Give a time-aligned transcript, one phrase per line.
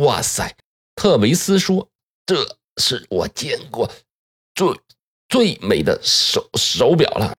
[0.00, 0.54] 哇塞！
[0.94, 1.88] 特维斯说
[2.26, 3.90] ：“这是我见过
[4.54, 4.80] 最
[5.28, 7.34] 最美的手手表了。”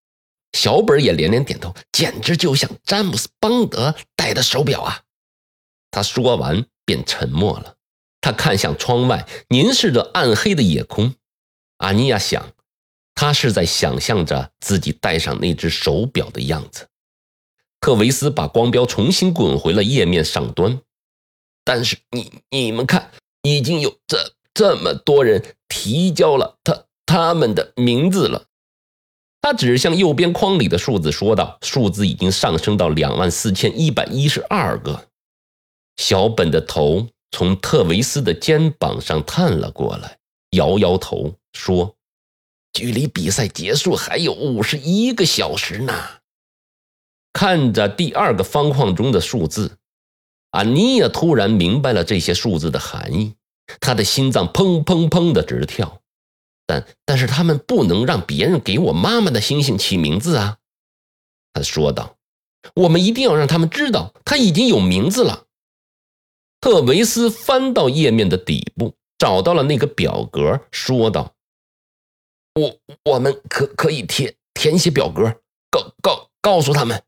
[0.57, 5.01] 小本也连连点头，简直就像詹姆斯邦德戴的手表啊！
[5.91, 7.75] 他说完便沉默了。
[8.19, 11.15] 他看向窗外，凝视着暗黑的夜空。
[11.77, 12.51] 阿尼亚想，
[13.15, 16.89] 他是在想象着自己戴上那只手表的样子。
[17.79, 20.81] 特维斯把光标重新滚回了页面上端，
[21.63, 23.11] 但是你你们看，
[23.43, 28.45] 已经有这这么多人提交了他他们的名字了。
[29.41, 35.07] 他指向右边框里的数字说道：“数字已经上升到两万四千一百一十二个。”
[35.97, 40.19] 小本的头从特维斯的肩膀上探了过来，
[40.51, 41.95] 摇摇头说
[42.73, 45.93] ：“距离比赛结束还有五十一个小时呢。”
[47.33, 49.77] 看着第二个方框中的数字，
[50.51, 53.35] 安妮亚突然明白了这些数字的含义，
[53.79, 56.01] 她的心脏砰砰砰的直跳。
[56.67, 60.59] 但但是他们不能让别人给我妈妈的星星起名字啊！
[61.51, 62.15] 他说道
[62.75, 65.47] ：“我们一定要让他们知道，他已经有名字了。”
[66.61, 71.33] 特维斯翻到页面的底部，找到了那个表格，说道
[72.55, 72.77] ：“我
[73.11, 77.03] 我们可可以填填写表格，告告告诉他们。”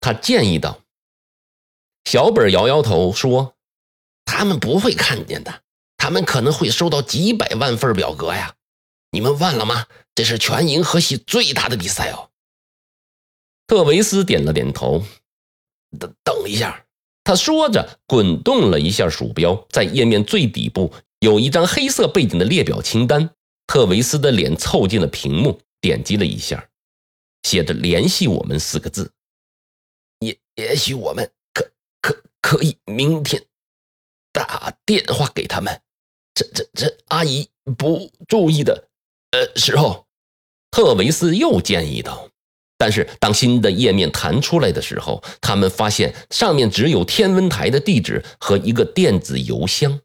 [0.00, 0.80] 他建议道
[2.06, 3.56] ：“小本摇摇头说
[4.24, 5.62] ：‘他们不会看见的，
[5.96, 8.54] 他们可能会收到几百万份表格呀。’
[9.10, 9.86] 你们忘了吗？
[10.14, 12.30] 这是全银河系最大的比赛哦。”
[13.66, 15.04] 特维斯点了点头。
[15.98, 16.86] 等等一下，
[17.24, 23.30] 他说着，滚动了一下鼠标，在页面最底部有一张黑色背景的列表清单。
[23.66, 26.68] 特维斯的脸凑近了屏幕，点击了一下，
[27.42, 29.10] 写着“联系我们”四个字。
[30.20, 31.28] 也也许我们
[32.46, 33.44] 可以明天
[34.32, 35.82] 打电话给他们。
[36.32, 38.86] 这这这阿姨不注意的
[39.32, 40.06] 呃时候，
[40.70, 42.28] 特维斯又建议道。
[42.78, 49.98] 但是当新的页面弹出来的时候，他们发现上面只有天文台的地址和一个电子邮箱，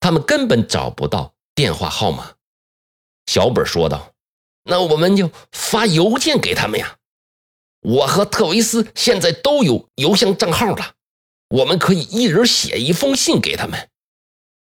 [0.00, 2.36] 他们根本找不到电话号码。
[3.26, 4.14] 小本说道
[4.64, 6.96] ：“那我们就发邮件给他们呀。”
[7.84, 10.94] 我和特维斯现在都有邮箱账号了，
[11.48, 13.88] 我们可以一人写一封信给他们。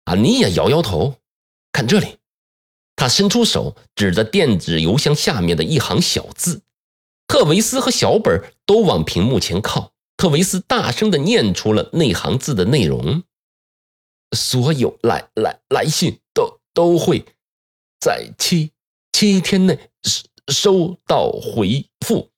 [0.05, 1.15] 啊，你也摇摇头，
[1.71, 2.17] 看这里。
[2.95, 6.61] 他伸出手指着电子邮箱下面的一行小字。
[7.27, 9.93] 特维斯和小本都往屏幕前靠。
[10.17, 13.23] 特维斯大声的念出了那行字的内容：
[14.35, 17.23] 所有来来来信都都会
[18.01, 18.71] 在七
[19.13, 22.29] 七天内收收到回复。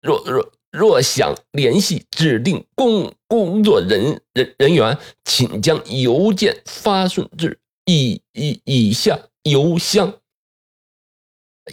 [0.00, 10.14] 若若若想联系指定工工作人人人员，请将邮件发送至以以以下邮箱。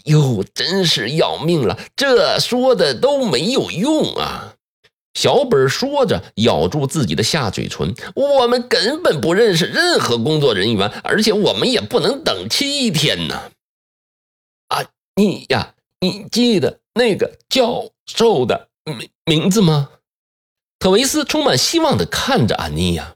[0.06, 1.80] 哟，真是要命了！
[1.96, 4.56] 这说的都没有用啊！
[5.16, 7.96] 小本说着，咬住自己的下嘴唇。
[8.13, 13.52] 我们根本不认识任何工作人员，而且我们也不能等七天呢。
[14.68, 19.90] 啊，你呀，你记得那个教授的名名字吗？
[20.80, 23.16] 特维斯充满希望的看着安妮亚，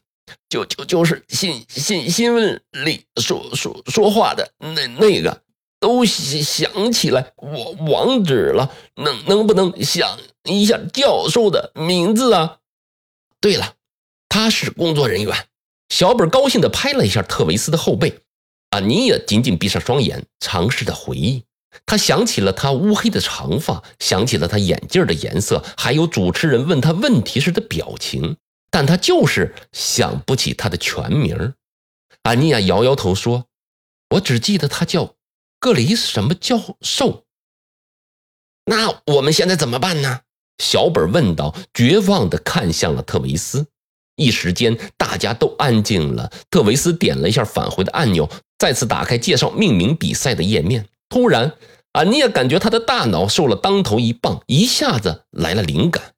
[0.49, 5.43] 就就就是新新新闻里说说说话的那那个，
[5.79, 12.57] 都想起来我网址了，能能不能想一下教授的名字啊？
[13.39, 13.75] 对了，
[14.27, 15.47] 他是工作人员。
[15.89, 18.21] 小本高兴的拍了一下特维斯的后背，
[18.71, 21.43] 安妮也紧紧闭上双眼，尝试着回忆。
[21.85, 28.37] 他想起了他乌黑的长发，想起了他眼镜的颜色，还有主持人问他问题时的表情，
[28.69, 31.53] 但他就是想不起他的全名。
[32.23, 33.45] 安妮亚摇摇头说
[34.15, 35.15] ：“我只记得他叫
[35.59, 37.25] 格雷什么教授。”
[38.65, 40.21] 那我们现在怎么办呢？
[40.59, 43.65] 小本问道，绝望地看向了特维斯。
[44.17, 46.31] 一时间，大家都安静了。
[46.51, 48.29] 特维斯点了一下返回的按钮，
[48.59, 50.87] 再次打开介绍命名比赛的页面。
[51.11, 51.57] 突然，
[51.91, 56.15] 安尼亚感觉她的大脑受了当头一棒，一下子来了灵感。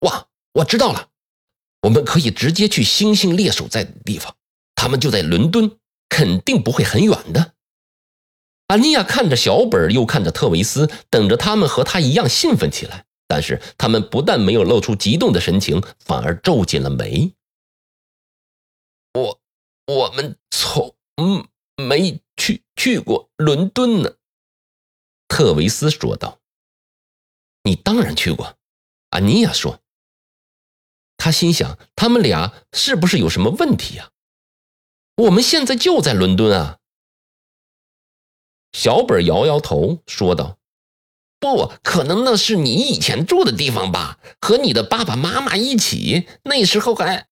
[0.00, 1.10] 哇，我知道了，
[1.82, 4.34] 我们可以直接去星星猎手在的地方，
[4.74, 5.78] 他们就在伦敦，
[6.08, 7.52] 肯定不会很远的。
[8.68, 13.04] 安尼亚看着小本，又看着特维斯，等着他们和他一样兴奋起来。
[13.28, 17.34] 但是他们不但没有露出激动的神情，反而皱紧了眉。
[19.12, 19.40] 我，
[19.86, 20.94] 我们从。
[21.76, 24.16] 没去去过伦敦呢，
[25.28, 26.40] 特维斯说道。
[27.62, 28.56] 你当然去过，
[29.10, 29.80] 安妮亚说。
[31.16, 34.10] 他心想，他们俩是不是有什么问题呀？
[35.16, 36.78] 我们现在就在伦敦啊。
[38.72, 40.58] 小本摇摇头说道
[41.38, 44.18] ：“不可能，那是你以前住的地方吧？
[44.40, 47.28] 和你的爸爸妈妈一起，那时候还……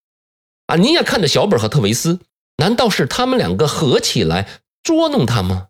[0.66, 2.20] 啊，你也看着小本和特维斯，
[2.58, 5.68] 难道是他们两个合起来捉弄他吗？”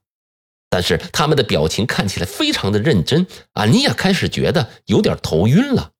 [0.70, 5.90] 但是他们的表情看起来非常的认真，安妮亚开始觉得有点头晕了。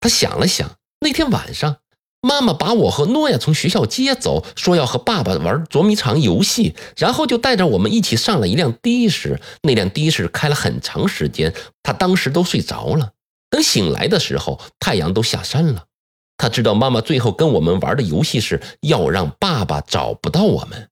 [0.00, 1.78] 他想了想，那天晚上，
[2.20, 9.40] 妈妈把我和诺亚从学校接走，说要和爸爸玩捉迷藏游戏，然后就带着我们一起上了一辆的士。
[9.62, 11.52] 那辆的士开了很长时间，
[11.82, 13.12] 他当时都睡着了。
[13.50, 15.86] 等醒来的时候，太阳都下山了。
[16.36, 20.87] 他知道妈妈最后跟我们玩的游戏是要让爸爸找不到我们，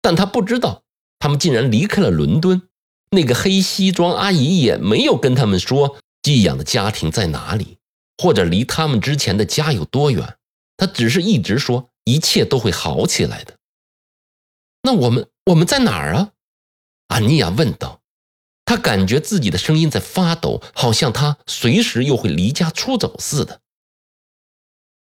[0.00, 0.82] 但他不知道。
[1.18, 2.62] 他们竟然离开了伦敦，
[3.10, 7.78] 那个黑西装阿姨也没有跟他们说寄养的家庭在哪里，
[8.16, 10.38] 或者离他们之前的家有多远。
[10.78, 13.58] 她只是一直说一切都会好起来的。
[14.82, 16.30] 那我们我们在哪儿啊？
[17.08, 18.00] 安妮亚问道。
[18.64, 23.60] 他感觉自己的声音在发抖，好像他随时又会离家出走似的。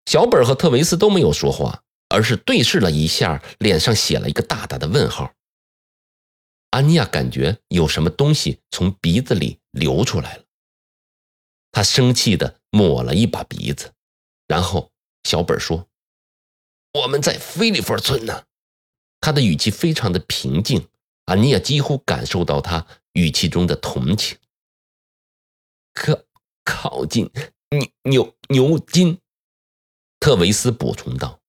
[0.06, 1.82] 小本和特维斯都没有说话，
[2.14, 5.34] 而是对视了一下，脸上写了一个大大的问号。
[6.70, 10.44] 安妮亚感觉有什么东西从鼻子里流出来了，
[11.72, 13.92] 她生气的抹了一把鼻子，
[14.46, 14.92] 然后
[15.24, 15.88] 小本说
[16.94, 18.44] ：“我们在菲利弗村呢。”
[19.20, 20.86] 他的语气非常的平静，
[21.24, 24.38] 安妮亚几乎感受到他语气中的同情。
[25.94, 26.14] 靠，
[26.62, 27.28] 靠近
[27.70, 29.18] 牛牛牛津，
[30.20, 31.40] 特维斯补充道：“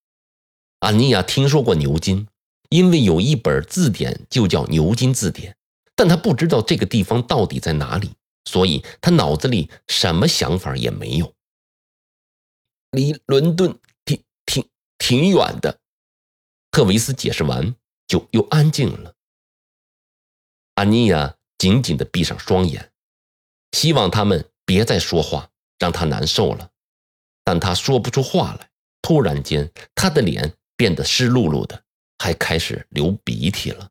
[0.86, 2.28] 安妮亚听说过牛津。”
[2.70, 5.56] 因为有一本字典就叫牛津字典，
[5.96, 8.10] 但他不知道这个地方到底在哪里，
[8.46, 11.32] 所以他脑子里什么想法也没有。
[12.90, 14.68] 离伦敦挺挺
[14.98, 15.80] 挺远的，
[16.72, 17.76] 特维斯解释完
[18.08, 19.14] 就又安静了。
[20.74, 22.92] 安妮亚紧紧地闭上双眼，
[23.72, 26.72] 希望他们别再说话，让他难受了。
[27.44, 28.70] 但他说不出话来。
[29.04, 31.83] 突然间，他的脸变得湿漉漉的。
[32.18, 33.89] 还开始流鼻涕了。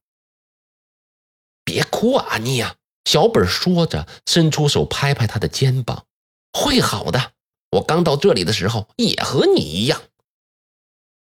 [1.62, 2.76] 别哭啊，安妮亚！
[3.04, 6.06] 小本说着，伸出手拍拍他的肩膀。
[6.52, 7.32] 会好的。
[7.72, 10.02] 我刚到这里的时候也和你一样。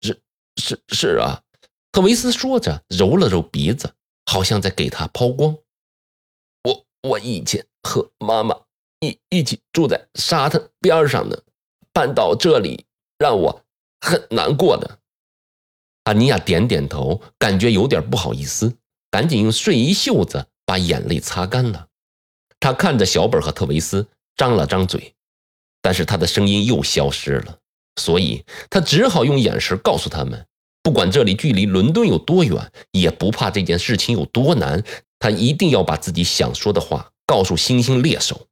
[0.01, 0.21] 是
[0.61, 1.41] 是是啊，
[1.91, 3.95] 特维斯说着，揉了揉鼻子，
[4.25, 5.57] 好像在给他抛光。
[6.63, 8.55] 我我以前和妈妈
[8.99, 11.43] 一一起住在沙滩边上的，
[11.91, 12.85] 搬到这里
[13.17, 13.65] 让我
[13.99, 14.99] 很难过的。
[16.05, 18.75] 阿尼亚点点头，感觉有点不好意思，
[19.09, 21.87] 赶紧用睡衣袖子把眼泪擦干了。
[22.59, 25.13] 她看着小本和特维斯，张了张嘴，
[25.81, 27.57] 但是他的声音又消失了，
[28.01, 30.45] 所以他只好用眼神告诉他们：
[30.81, 34.83] 不管这里距离伦敦有多远，也不怕这件事情有多难，
[35.19, 38.47] 他一定要把自己想说的话告诉猩猩猎手。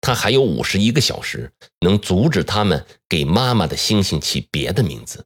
[0.00, 1.50] 他还有五十一个小时，
[1.80, 5.24] 能阻止他们给妈妈的猩猩起别的名字。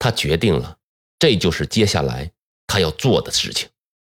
[0.00, 0.78] 他决定了，
[1.20, 2.32] 这就是接下来
[2.66, 3.68] 他要做的事情。